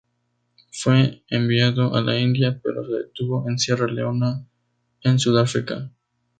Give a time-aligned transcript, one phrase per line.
[0.71, 4.47] Fue enviado a la India, pero se detuvo en Sierra Leona
[4.99, 5.91] y en Sudáfrica.